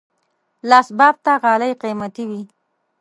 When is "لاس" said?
0.69-0.87